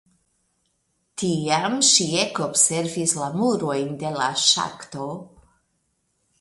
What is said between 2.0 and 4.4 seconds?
ekobservis la murojn de la